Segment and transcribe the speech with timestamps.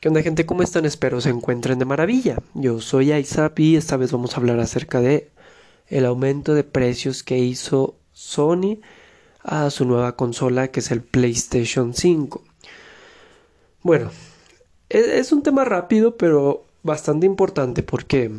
[0.00, 0.46] ¿Qué onda gente?
[0.46, 0.86] ¿Cómo están?
[0.86, 2.38] Espero se encuentren de maravilla.
[2.54, 5.28] Yo soy Aizap y esta vez vamos a hablar acerca de
[5.88, 8.78] el aumento de precios que hizo Sony
[9.42, 12.42] a su nueva consola que es el PlayStation 5.
[13.82, 14.10] Bueno,
[14.88, 17.82] e-, es un tema rápido pero bastante importante.
[17.82, 18.30] ¿Por qué?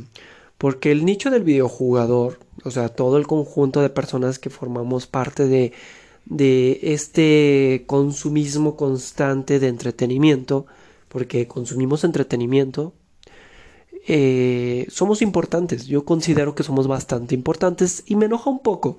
[0.57, 5.45] Porque el nicho del videojugador, o sea, todo el conjunto de personas que formamos parte
[5.45, 5.73] de,
[6.25, 10.65] de este consumismo constante de entretenimiento,
[11.11, 12.93] porque consumimos entretenimiento,
[14.07, 15.85] eh, somos importantes.
[15.85, 18.97] Yo considero que somos bastante importantes y me enoja un poco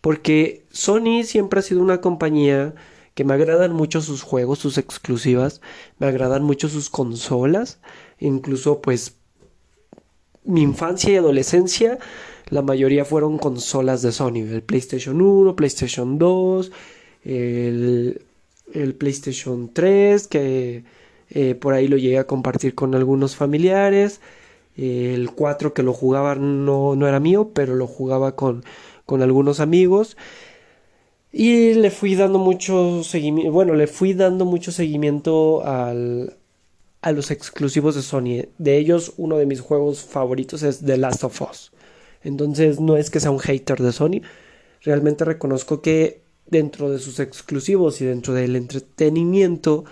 [0.00, 2.74] porque Sony siempre ha sido una compañía
[3.14, 5.60] que me agradan mucho sus juegos, sus exclusivas,
[6.00, 7.78] me agradan mucho sus consolas,
[8.18, 9.14] incluso pues
[10.44, 11.98] mi infancia y adolescencia,
[12.48, 16.72] la mayoría fueron consolas de Sony, el PlayStation 1, PlayStation 2,
[17.24, 18.22] el,
[18.74, 20.84] el PlayStation 3, que
[21.34, 24.20] eh, por ahí lo llegué a compartir con algunos familiares.
[24.76, 28.64] el 4 que lo jugaba no, no era mío, pero lo jugaba con,
[29.06, 30.16] con algunos amigos.
[31.32, 36.36] Y le fui dando mucho seguimiento, bueno, le fui dando mucho seguimiento al,
[37.00, 38.48] a los exclusivos de Sony.
[38.58, 41.72] De ellos, uno de mis juegos favoritos es The Last of Us.
[42.22, 44.20] Entonces, no es que sea un hater de Sony.
[44.82, 49.84] Realmente reconozco que dentro de sus exclusivos y dentro del entretenimiento,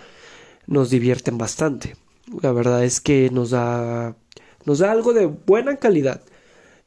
[0.67, 1.95] nos divierten bastante.
[2.41, 4.15] La verdad es que nos da,
[4.65, 6.21] nos da algo de buena calidad.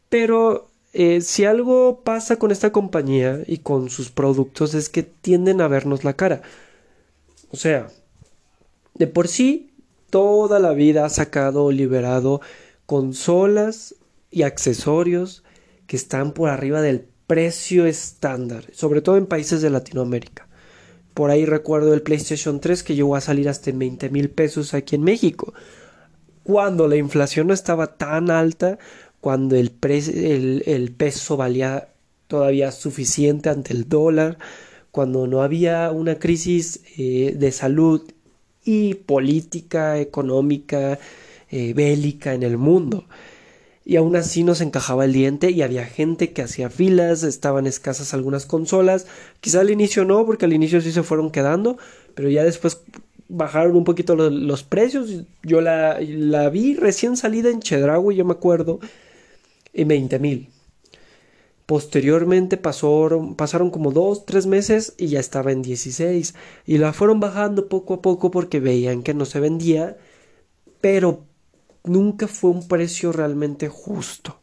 [0.08, 5.60] Pero eh, si algo pasa con esta compañía y con sus productos es que tienden
[5.60, 6.42] a vernos la cara.
[7.50, 7.88] O sea,
[8.94, 9.72] de por sí,
[10.10, 12.40] toda la vida ha sacado o liberado
[12.86, 13.96] consolas
[14.30, 15.42] y accesorios
[15.86, 20.46] que están por arriba del precio estándar, sobre todo en países de Latinoamérica.
[21.14, 24.96] Por ahí recuerdo el PlayStation 3 que llegó a salir hasta 20 mil pesos aquí
[24.96, 25.54] en México.
[26.42, 28.78] Cuando la inflación no estaba tan alta,
[29.20, 31.88] cuando el, peso valía
[32.26, 34.38] todavía suficiente ante el dólar,
[34.90, 38.02] cuando no había una crisis eh, de salud
[38.64, 40.98] y política, económica,
[41.50, 43.06] eh, bélica en el mundo
[43.84, 48.14] y aún así nos encajaba el diente y había gente que hacía filas, estaban escasas
[48.14, 49.06] algunas consolas,
[49.40, 51.76] quizá al inicio no, porque al inicio sí se fueron quedando,
[52.14, 52.80] pero ya después
[53.28, 58.32] bajaron un poquito los, precios, yo la, la, vi recién salida en Chedraui, yo me
[58.32, 58.80] acuerdo,
[59.74, 60.48] en 20 mil.
[61.66, 66.34] Posteriormente pasaron, pasaron como dos, tres meses y ya estaba en 16
[66.66, 69.96] y la fueron bajando poco a poco porque veían que no se vendía,
[70.82, 71.24] pero
[71.84, 74.40] nunca fue un precio realmente justo.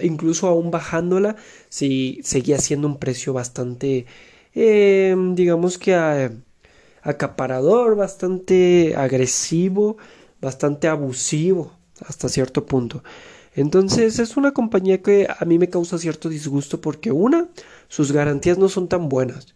[0.00, 1.36] Incluso aún bajándola,
[1.68, 4.06] sí, seguía siendo un precio bastante,
[4.54, 5.94] em, digamos que
[7.02, 9.96] acaparador, bastante agresivo,
[10.40, 11.72] bastante abusivo
[12.06, 13.02] hasta cierto punto.
[13.54, 17.48] Entonces es una compañía que a mí me causa cierto disgusto porque una,
[17.88, 19.55] sus garantías no son tan buenas.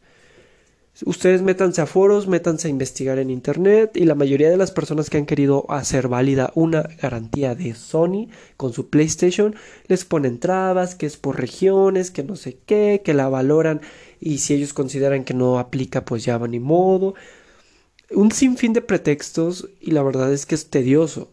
[1.07, 5.09] Ustedes métanse a foros, métanse a investigar en internet y la mayoría de las personas
[5.09, 8.29] que han querido hacer válida una garantía de Sony
[8.59, 9.55] con su PlayStation
[9.87, 13.81] les ponen trabas, que es por regiones, que no sé qué, que la valoran
[14.21, 17.15] y si ellos consideran que no aplica pues ya va ni modo.
[18.11, 21.31] Un sinfín de pretextos y la verdad es que es tedioso.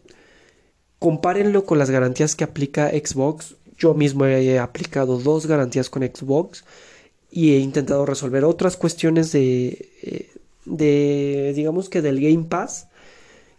[0.98, 3.56] Compárenlo con las garantías que aplica Xbox.
[3.76, 6.64] Yo mismo he aplicado dos garantías con Xbox
[7.30, 10.30] y he intentado resolver otras cuestiones de, eh,
[10.64, 12.88] de digamos que del Game Pass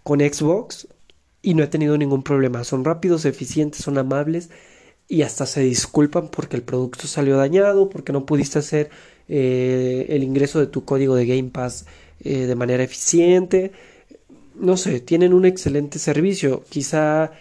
[0.04, 0.88] con Xbox
[1.42, 2.64] y no he tenido ningún problema.
[2.64, 4.50] Son rápidos, eficientes, son amables
[5.08, 8.90] y hasta se disculpan porque el producto salió dañado, porque no pudiste hacer
[9.28, 11.86] eh, el ingreso de tu código de Game Pass
[12.22, 13.72] eh, de manera eficiente.
[14.56, 16.64] No sé, tienen un excelente servicio.
[16.70, 17.32] Quizá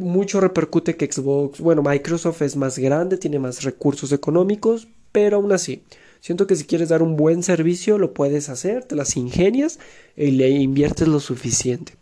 [0.00, 5.52] mucho repercute que Xbox, bueno, Microsoft es más grande, tiene más recursos económicos, pero aún
[5.52, 5.84] así,
[6.20, 9.78] siento que si quieres dar un buen servicio, lo puedes hacer, te las ingenias
[10.16, 11.94] y le inviertes lo suficiente.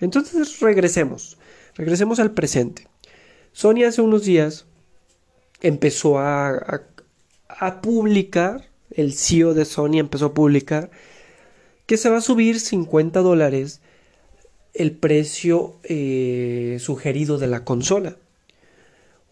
[0.00, 1.38] Entonces regresemos,
[1.74, 2.88] regresemos al presente.
[3.52, 4.66] Sony hace unos días
[5.62, 6.82] empezó a,
[7.48, 10.90] a, publicar, el CEO de Sony empezó a publicar
[11.86, 13.80] que se va a subir 50 dólares
[14.74, 18.16] el precio eh, sugerido de la consola.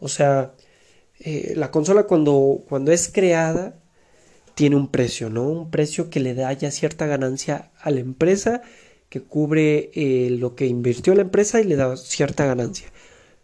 [0.01, 0.55] O sea,
[1.25, 3.75] eh, la consola cuando, cuando es creada
[4.55, 5.49] tiene un precio, ¿no?
[5.49, 8.61] Un precio que le da ya cierta ganancia a la empresa,
[9.09, 12.89] que cubre eh, lo que invirtió la empresa y le da cierta ganancia.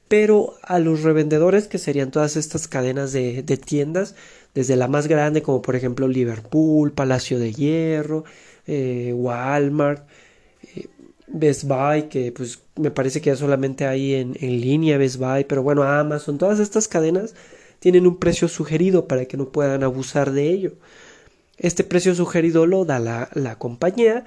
[0.08, 4.14] Pero a los revendedores, que serían todas estas cadenas de, tiendas,
[4.54, 8.24] desde la más grande, como por ejemplo Liverpool, Palacio de Hierro,
[8.66, 10.06] eh, Walmart,
[11.28, 15.44] Best Buy, que pues me parece que ya solamente hay en, en línea Best Buy,
[15.44, 17.34] pero bueno, Amazon, todas estas cadenas
[17.80, 20.74] tienen un precio sugerido para que no puedan abusar de ello.
[21.58, 24.24] Este precio sugerido lo da la, compañía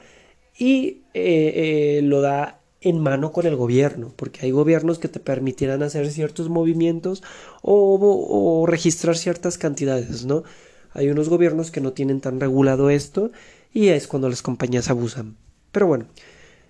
[0.57, 5.19] y eh, eh, lo da en mano con el gobierno, porque hay gobiernos que te
[5.21, 7.23] permitirán hacer ciertos movimientos
[7.61, 10.43] o, o, registrar ciertas cantidades, ¿no?
[10.91, 13.31] Hay unos gobiernos que no tienen tan regulado esto
[13.73, 15.37] y es cuando las compañías abusan.
[15.71, 16.05] Pero bueno,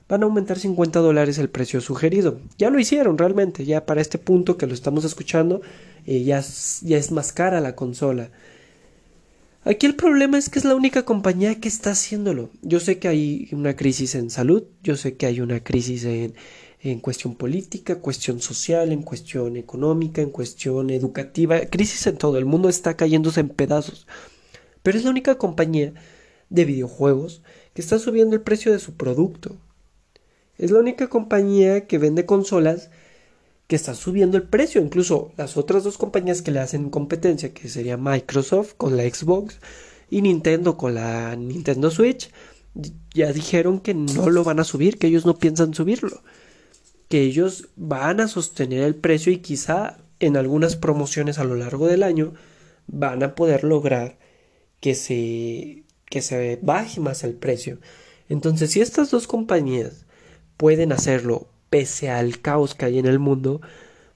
[0.08, 2.40] van a aumentar 50 dólares el precio sugerido.
[2.58, 5.62] Ya lo hicieron realmente, ya para este punto que lo estamos escuchando,
[6.06, 6.44] eh, ya,
[6.82, 8.30] ya es más cara la consola.
[9.66, 12.50] Aquí el problema es que es la única compañía que está haciéndolo.
[12.62, 16.34] Yo sé que hay una crisis en salud, yo sé que hay una crisis en,
[16.82, 22.46] en cuestión política, cuestión social, en cuestión económica, en cuestión educativa, crisis en todo, el
[22.46, 24.06] mundo está cayéndose en pedazos.
[24.84, 25.94] Pero es la única compañía
[26.50, 27.42] de videojuegos
[27.74, 29.56] que está subiendo el precio de su producto.
[30.58, 32.92] Es la única compañía que vende consolas
[33.68, 34.82] que está subiendo el precio.
[34.82, 39.60] Incluso las otras dos compañías que le hacen competencia, que sería Microsoft con la Xbox
[40.10, 42.30] y Nintendo con la Nintendo Switch,
[43.14, 46.22] ya dijeron que no lo van a subir, que ellos no piensan subirlo.
[47.08, 51.88] Que ellos van a sostener el precio y quizá en algunas promociones a lo largo
[51.88, 52.34] del año
[52.88, 54.18] van a poder lograr
[54.80, 57.80] que se, que se baje más el precio.
[58.30, 60.06] Entonces, si estas dos compañías
[60.58, 63.60] pueden hacerlo pese al caos que hay en el mundo,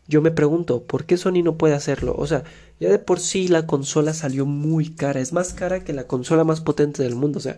[0.07, 2.13] yo me pregunto, ¿por qué Sony no puede hacerlo?
[2.15, 2.44] O sea,
[2.80, 6.44] ya de por sí la consola salió muy cara, es más cara que la consola
[6.44, 7.57] más potente del mundo, o sea,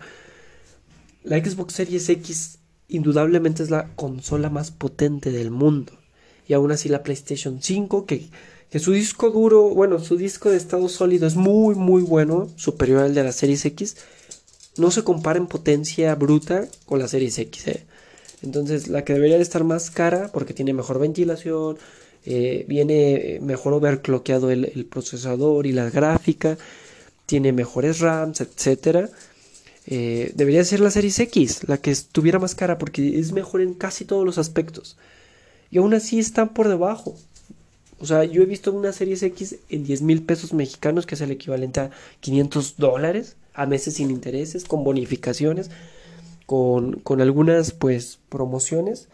[1.26, 5.92] la Xbox Series X indudablemente es la consola más potente del mundo.
[6.48, 8.30] Y aún así la PlayStation 5, que,
[8.80, 13.14] su disco duro, bueno, su disco de estado sólido es muy, muy bueno, superior al
[13.14, 13.98] de la Series X,
[14.78, 17.89] no se compara en potencia bruta con la Series X, ¿eh?
[18.42, 21.78] Entonces la que debería de estar más cara porque tiene mejor ventilación,
[22.26, 26.58] eh, viene mejor overclockeado el, el procesador y la gráfica,
[27.26, 29.10] tiene mejores RAMs, etcétera.
[29.86, 33.74] Eh, debería ser la Series X, la que estuviera más cara porque es mejor en
[33.74, 34.98] casi todos los aspectos.
[35.72, 37.16] Y aún así están por debajo.
[38.00, 41.22] O sea, yo he visto una Series X en 10 mil pesos mexicanos, que es
[41.22, 41.92] el equivalente a
[42.22, 45.70] 500 dólares a meses sin intereses, con bonificaciones
[46.50, 49.08] con, algunas pues promociones.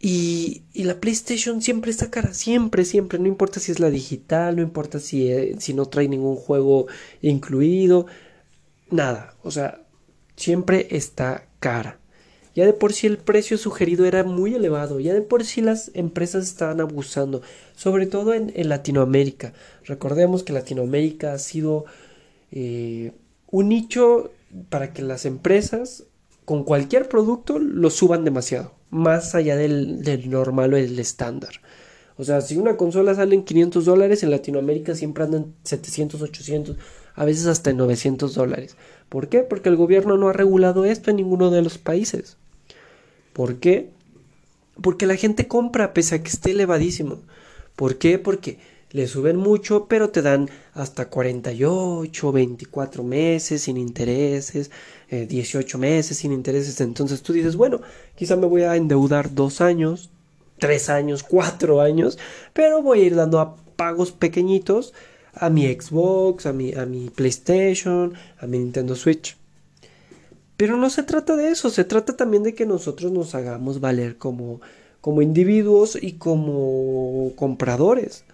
[0.00, 4.62] Y, la PlayStation siempre está cara, siempre, siempre, no importa si es la digital, no
[4.62, 6.86] importa si, eh, si no trae ningún juego
[7.20, 8.06] incluido,
[8.90, 9.82] nada, o sea,
[10.36, 11.98] siempre está cara.
[12.54, 15.90] Ya de por sí el precio sugerido era muy elevado, ya de por sí las
[15.94, 17.42] empresas estaban abusando,
[17.74, 19.52] sobre todo en, Latinoamérica.
[19.84, 21.84] Recordemos que Latinoamérica ha sido
[22.52, 23.12] eh,
[23.50, 24.30] un nicho
[24.68, 26.04] para que las empresas
[26.44, 31.60] con cualquier producto lo suban demasiado, más allá del, normal o del estándar.
[32.16, 36.22] O sea, si una consola sale en 500 dólares, en Latinoamérica siempre andan en 700,
[36.22, 36.76] 800,
[37.14, 38.76] a veces hasta en 900 dólares.
[39.08, 39.40] ¿Por qué?
[39.40, 42.36] Porque el gobierno no ha regulado esto en ninguno de los países.
[43.32, 43.90] ¿Por qué?
[44.80, 47.18] Porque la gente compra pese a que esté elevadísimo.
[47.74, 48.18] ¿Por qué?
[48.18, 48.58] Porque
[48.92, 54.70] le suben mucho, pero te dan hasta 48, 24 meses sin intereses,
[55.10, 56.80] 18 eh, meses sin intereses.
[56.80, 57.80] Entonces tú dices, bueno,
[58.14, 60.10] quizá me voy a endeudar dos años,
[60.58, 62.18] tres años, cuatro años,
[62.52, 64.94] pero voy a ir dando a pagos pequeñitos
[65.34, 69.36] a mi Xbox, a mi, a mi PlayStation, a mi Nintendo Switch.
[70.56, 74.16] Pero no se trata de eso, se trata también de que nosotros nos hagamos valer
[74.16, 74.62] como,
[75.02, 78.24] como individuos y como compradores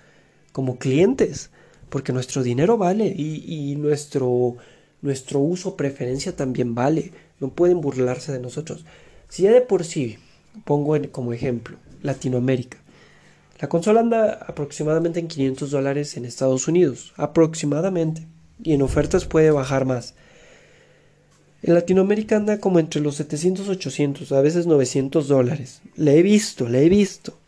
[0.52, 1.50] como clientes,
[1.88, 4.56] porque nuestro dinero vale y, nuestro,
[5.00, 7.12] nuestro uso, preferencia también vale.
[7.40, 8.84] No pueden burlarse de nosotros.
[9.28, 10.18] Si ya de por sí,
[10.64, 12.78] pongo como ejemplo, Latinoamérica.
[13.60, 18.26] La consola anda aproximadamente en 500 dólares en Estados Unidos, aproximadamente,
[18.62, 20.14] y en ofertas puede bajar más.
[21.62, 25.80] En Latinoamérica anda como entre los 700, 800, a veces 900 dólares.
[25.94, 27.38] Le he visto, le he visto.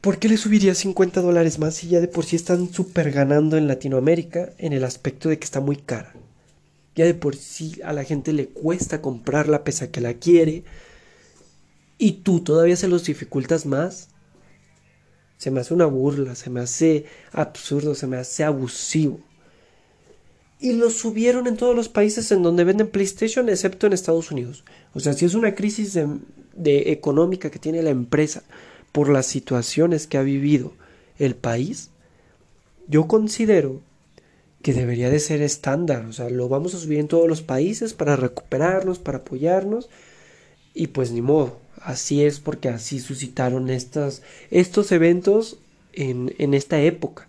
[0.00, 3.58] ¿Por qué le subiría 50 dólares más si ya de por sí están super ganando
[3.58, 6.14] en Latinoamérica en el aspecto de que está muy cara?
[6.94, 10.64] Ya de por sí a la gente le cuesta comprarla pese a que la quiere.
[11.98, 14.08] Y tú todavía se los dificultas más.
[15.36, 19.20] Se me hace una burla, se me hace absurdo, se me hace abusivo.
[20.58, 24.64] Y lo subieron en todos los países en donde venden PlayStation, excepto en Estados Unidos.
[24.94, 28.42] O sea, si es una crisis de, económica que tiene la empresa
[28.92, 30.72] por las situaciones que ha vivido
[31.18, 31.90] el país,
[32.88, 33.80] yo considero
[34.62, 37.94] que debería de ser estándar, o sea, lo vamos a subir en todos los países
[37.94, 39.88] para recuperarnos, para apoyarnos
[40.74, 45.58] y pues ni modo, así es porque así suscitaron estas, estos eventos
[45.92, 47.28] en, en esta época.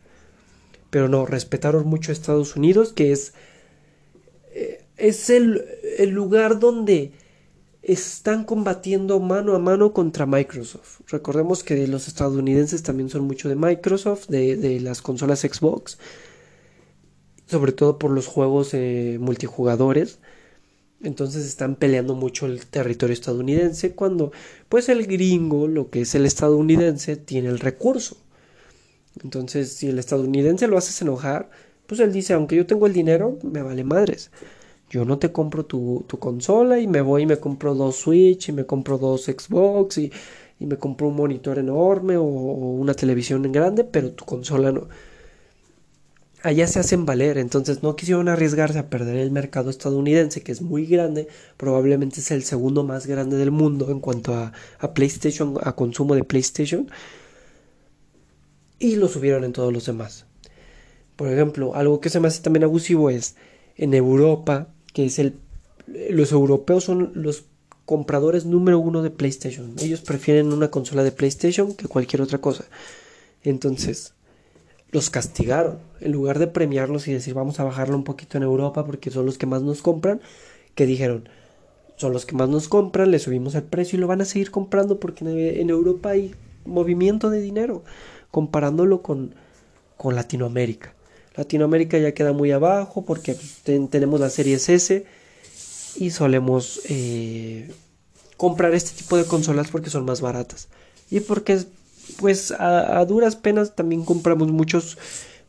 [0.90, 3.34] Pero no, respetaron mucho a Estados Unidos, que es,
[4.54, 5.64] eh, es el,
[5.98, 7.14] el lugar donde
[7.82, 11.02] están combatiendo mano a mano contra Microsoft.
[11.08, 15.98] Recordemos que los estadounidenses también son mucho de Microsoft, de, de las consolas Xbox,
[17.48, 20.20] sobre todo por los juegos eh, multijugadores.
[21.04, 24.32] Entonces están peleando mucho el territorio estadounidense cuando
[24.70, 28.18] pues el gringo, lo que es el estadounidense, tiene el recurso.
[29.24, 31.50] Entonces si el estadounidense lo haces enojar,
[31.88, 34.32] pues él dice, aunque yo tengo el dinero, me vale madres.
[34.92, 38.50] Yo no te compro tu, tu consola y me voy y me compro dos Switch
[38.50, 40.12] y me compro dos Xbox y,
[40.60, 44.90] y me compro un monitor enorme o, una televisión grande, pero tu consola no.
[46.44, 50.62] Allá se hacen valer, entonces no quisieron arriesgarse a perder el mercado estadounidense, que es
[50.62, 55.56] muy grande, probablemente es el segundo más grande del mundo en cuanto a, a PlayStation,
[55.64, 56.92] a consumo de PlayStation,
[58.78, 60.26] y lo subieron en todos los demás.
[61.16, 63.36] Por ejemplo, algo que se me hace también abusivo es
[63.78, 65.36] en Europa que es el...
[66.10, 67.46] Los europeos son los
[67.86, 69.74] compradores número uno de PlayStation.
[69.80, 72.66] Ellos prefieren una consola de PlayStation que cualquier otra cosa.
[73.44, 74.14] Entonces,
[74.92, 75.80] los castigaron.
[76.00, 79.26] En lugar de premiarlos y decir vamos a bajarlo un poquito en Europa porque son
[79.26, 80.22] los que más nos compran,
[80.76, 81.28] que dijeron
[82.02, 84.50] son los que más nos compran, le subimos el precio y lo van a seguir
[84.50, 86.34] comprando porque en Europa hay
[86.66, 87.84] movimiento de dinero
[88.32, 89.36] comparándolo con,
[89.98, 90.96] con Latinoamérica.
[91.36, 95.06] Latinoamérica ya queda muy abajo porque ten, tenemos la serie S
[95.96, 97.72] y solemos eh,
[98.38, 100.68] comprar este tipo de consolas porque son más baratas.
[101.10, 101.64] Y porque
[102.18, 104.98] pues a, duras penas también compramos muchos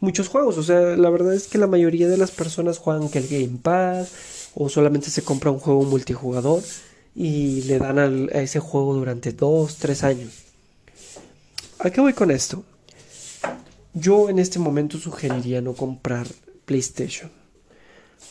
[0.01, 0.59] muchos juegos.
[0.59, 3.59] O sea la verdad es que la mayoría de las personas juegan que el Game
[3.63, 4.13] Pass
[4.55, 6.63] o solamente se compra un juego multijugador
[7.15, 10.43] y le dan a ese juego durante dos tres años.
[11.79, 12.65] ¿a qué voy con esto?
[13.95, 16.27] Yo en este momento sugeriría no comprar
[16.65, 17.31] PlayStation.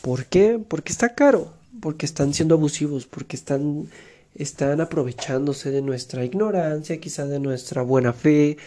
[0.01, 0.59] ¿Por qué?
[0.59, 3.87] Porque está caro, porque están siendo abusivos, porque están,
[4.33, 8.57] están aprovechándose de nuestra ignorancia, quizá de nuestra buena fe,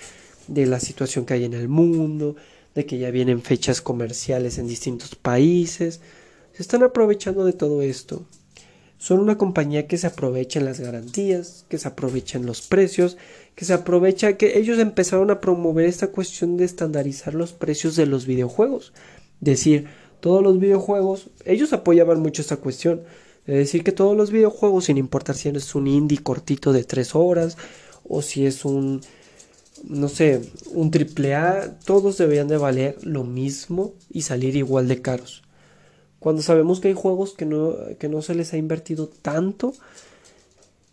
[0.47, 2.37] de la situación que hay en el mundo,
[2.77, 6.01] de que ya vienen fechas comerciales en distintos países.
[6.53, 8.25] Se están aprovechando de todo esto.
[8.99, 13.17] Son una compañía que se aprovecha en las garantías, que se aprovecha en los precios,
[13.55, 18.07] que se aprovecha que ellos empezaron a promover esta cuestión de estandarizar los precios de
[18.07, 18.93] los videojuegos.
[19.41, 19.87] Decir,
[20.21, 23.03] todos los videojuegos, ellos apoyaban mucho esta cuestión.
[23.47, 27.15] De decir que todos los videojuegos, sin importar si es un indie cortito de 3
[27.15, 27.59] horas
[28.09, 29.03] o si es un,
[29.87, 30.41] no sé,
[30.73, 35.44] un triple A, todos deberían de valer lo mismo y salir igual de caros.
[36.25, 39.75] Cuando sabemos que hay juegos que no, que no se les ha invertido tanto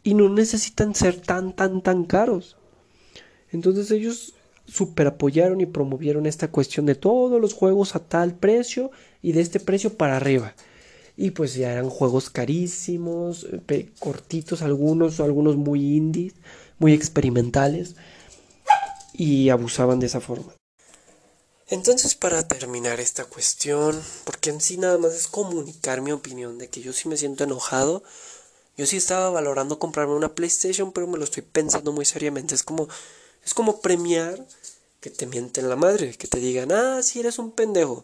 [0.03, 2.57] y no necesitan ser tan, tan, tan caros.
[3.49, 4.33] Entonces ellos
[4.67, 9.39] super apoyaron y promovieron esta cuestión de todos los juegos a tal precio y de
[9.39, 10.53] este precio para arriba.
[11.15, 13.47] Y pues ya eran juegos carísimos,
[13.99, 16.33] cortitos algunos, algunos muy indies,
[16.77, 17.95] muy experimentales
[19.13, 20.51] y abusaban de esa forma.
[21.71, 26.69] Entonces para terminar esta cuestión, porque en sí nada más es comunicar mi opinión de
[26.69, 28.03] que yo sí me siento enojado
[28.77, 32.55] yo sí estaba valorando comprarme una PlayStation, pero me lo estoy pensando muy seriamente.
[32.55, 32.87] Es como,
[33.45, 34.43] es como premiar
[34.99, 38.03] que te mienten la madre, que te digan, ah, si eres un pendejo,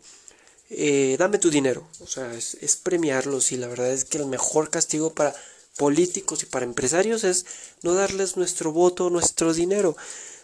[0.70, 1.88] eh, dame tu dinero.
[2.00, 5.34] O sea, es, es premiarlos y la verdad es que el mejor castigo para
[5.78, 7.46] políticos y para empresarios es
[7.82, 9.96] no darles nuestro voto, nuestro dinero.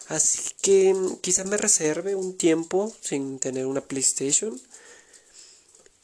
[0.08, 4.60] Así que mm, quizá me reserve un tiempo sin tener una PlayStation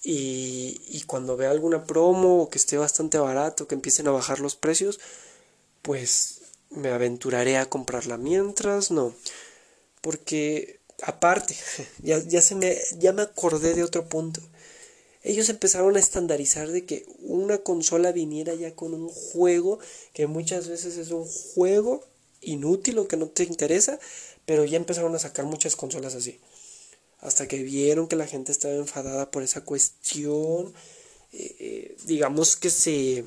[0.03, 4.41] y, y, cuando vea alguna promo o que esté bastante barato, que empiecen a bajar
[4.41, 4.99] los precios,
[5.83, 6.41] pues
[6.71, 9.15] me aventuraré a comprarla mientras, no.
[10.01, 11.55] Porque aparte,
[12.03, 14.41] ya, ya, se me, ya me acordé de otro punto.
[15.23, 19.79] Ellos empezaron a estandarizar de que una consola viniera ya con un juego
[20.15, 22.07] que muchas veces es un juego
[22.41, 23.99] inútil o que no te interesa,
[24.47, 26.39] pero ya empezaron a sacar muchas consolas así.
[27.21, 30.73] Hasta que vieron que la gente estaba enfadada por esa cuestión,
[31.33, 33.25] eh, digamos que se,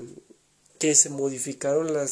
[0.79, 2.03] que se modificaron la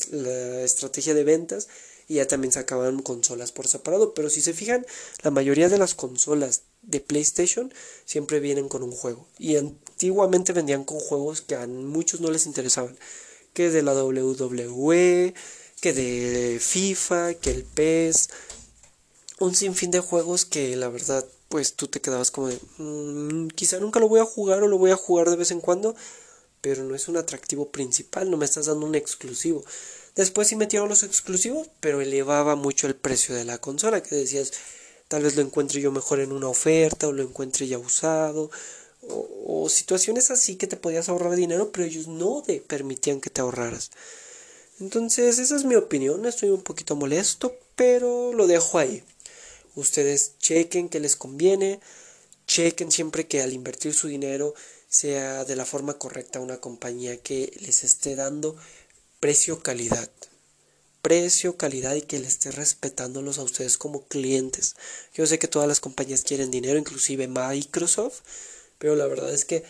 [0.64, 1.68] estrategia de ventas
[2.12, 4.86] y ya también sacaban consolas por separado, pero si se fijan,
[5.24, 9.28] la mayoría de las consolas de PlayStation siempre vienen con un juego.
[9.40, 12.98] Y antiguamente vendían con juegos que a muchos no les interesaban,
[13.54, 15.34] que de la WWE,
[15.82, 18.30] que de FIFA, que el PES,
[19.40, 23.80] un sinfín de juegos que la verdad pues tú te quedabas como de, mm, quizá
[23.80, 25.96] nunca lo voy a jugar o lo voy a jugar de vez en cuando,
[26.62, 29.66] pero no es un atractivo principal, no me estás dando un exclusivo.
[30.16, 34.54] Después sí metieron los exclusivos, pero elevaba mucho el precio de la consola, que decías,
[35.08, 38.50] tal vez lo encuentre yo mejor en una oferta o lo encuentre ya usado,
[39.10, 43.42] o, situaciones así que te podías ahorrar dinero, pero ellos no te permitían que te
[43.42, 43.92] ahorraras.
[44.82, 49.04] Entonces, esa es mi opinión, estoy un poquito molesto, pero lo dejo ahí.
[49.76, 51.80] Ustedes chequen que les conviene,
[52.48, 54.56] chequen siempre que al invertir su dinero
[54.90, 58.58] sea de la forma correcta una compañía que les esté dando
[59.20, 60.10] precio-calidad.
[61.04, 64.76] Precio, calidad y que le esté respetándolos a ustedes como clientes.
[65.14, 68.22] Yo sé que todas las compañías quieren dinero, inclusive Microsoft,
[68.80, 69.64] pero la verdad es que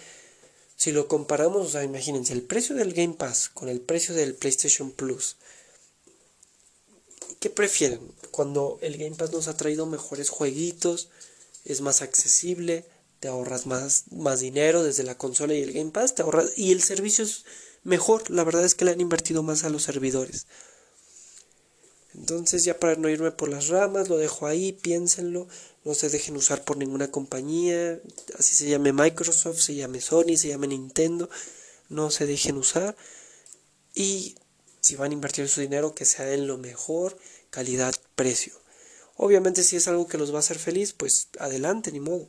[0.81, 4.33] si lo comparamos, o sea, imagínense el precio del Game Pass con el precio del
[4.33, 5.35] PlayStation Plus.
[7.39, 7.99] ¿Qué prefieren?
[8.31, 11.09] Cuando el Game Pass nos ha traído mejores jueguitos,
[11.65, 12.83] es más accesible,
[13.19, 16.71] te ahorras más, más dinero desde la consola y el Game Pass, te ahorras, y
[16.71, 17.45] el servicio es
[17.83, 20.47] mejor, la verdad es que le han invertido más a los servidores.
[22.13, 25.47] Entonces ya para no irme por las ramas, lo dejo ahí, piénsenlo,
[25.85, 27.99] no se dejen usar por ninguna compañía,
[28.37, 31.29] así se llame Microsoft, se llame Sony, se llame Nintendo,
[31.89, 32.95] no se dejen usar
[33.93, 34.35] y
[34.81, 37.17] si van a invertir su dinero que sea en lo mejor,
[37.49, 38.53] calidad, precio.
[39.15, 42.27] Obviamente si es algo que los va a hacer feliz, pues adelante, ni modo.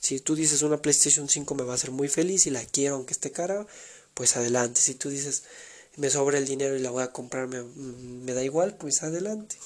[0.00, 2.96] Si tú dices una PlayStation 5 me va a hacer muy feliz y la quiero
[2.96, 3.66] aunque esté cara,
[4.12, 4.80] pues adelante.
[4.80, 5.44] Si tú dices
[5.96, 9.56] me sobra el dinero y la voy a comprar, me, da igual, pues adelante.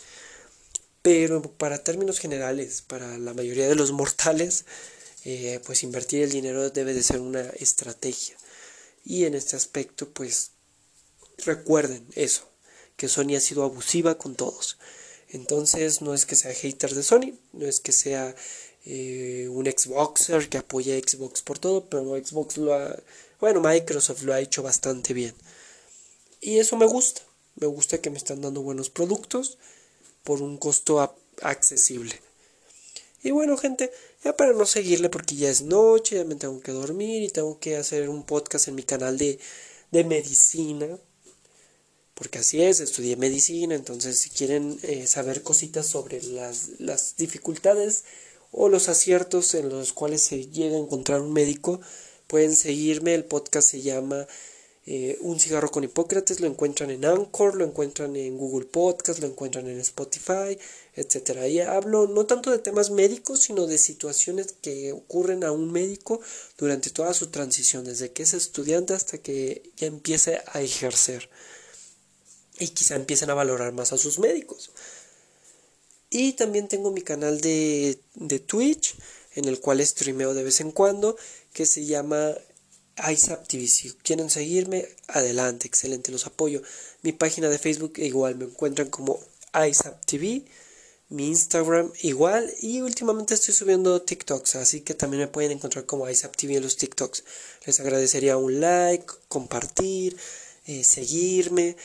[1.02, 4.64] Pero para términos generales, para la mayoría de los mortales,
[5.25, 8.37] eh, pues invertir el dinero debe de ser una estrategia.
[9.04, 10.50] Y en este aspecto, pues
[11.44, 12.49] recuerden eso,
[12.97, 14.76] que Sony ha sido abusiva con todos.
[15.30, 18.35] Entonces no es que sea hater de Sony, no es que sea
[18.85, 22.97] eh, un Xboxer que apoya Xbox por todo, pero Xbox lo ha,
[23.40, 25.35] bueno, Microsoft lo ha hecho bastante bien.
[26.40, 27.23] Y eso me gusta,
[27.57, 29.59] me gusta que me están dando buenos productos
[30.23, 32.15] por un costo accesible.
[33.23, 33.91] Y bueno, gente,
[34.25, 37.58] ya para no seguirle porque ya es noche, ya me tengo que dormir y tengo
[37.58, 39.39] que hacer un podcast en mi canal de,
[39.91, 40.86] de medicina.
[42.15, 48.04] Porque así es, estudié medicina, entonces si quieren eh, saber cositas sobre las, las dificultades
[48.50, 51.80] o los aciertos en los cuales se llega a encontrar un médico,
[52.26, 53.15] pueden seguirme.
[53.15, 54.26] El podcast se llama
[54.90, 59.26] eh, un cigarro con Hipócrates lo encuentran en Anchor, lo encuentran en Google Podcast, lo
[59.26, 60.58] encuentran en Spotify,
[60.94, 61.40] etc.
[61.40, 66.22] Ahí hablo no tanto de temas médicos, sino de situaciones que ocurren a un médico
[66.56, 71.28] durante toda su transición, desde que es estudiante hasta que ya empiece a ejercer.
[72.58, 74.70] Y quizá empiecen a valorar más a sus médicos.
[76.08, 78.94] Y también tengo mi canal de, de Twitch,
[79.34, 81.18] en el cual streameo de vez en cuando,
[81.52, 82.34] que se llama
[82.99, 83.67] ISAP TV.
[83.67, 86.63] Si quieren seguirme, adelante, excelente, los apoyo.
[87.02, 89.21] Mi página de Facebook igual me encuentran como
[89.54, 90.45] ISAP TV.
[91.11, 92.52] Mi Instagram igual.
[92.61, 96.63] Y últimamente estoy subiendo TikToks, así que también me pueden encontrar como ISAP TV en
[96.63, 97.25] los TikToks.
[97.67, 100.17] Les agradecería un like, compartir,
[100.67, 101.76] eh, seguirme,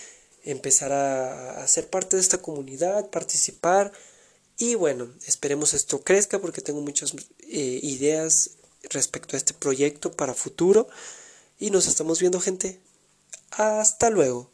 [0.43, 3.91] empezar a, ser parte de esta comunidad, participar.
[4.57, 8.51] Y bueno, esperemos esto crezca porque tengo muchas eh, ideas
[8.89, 10.87] respecto a este proyecto para futuro.
[11.59, 12.81] Y nos estamos viendo gente.
[13.51, 14.52] Hasta luego.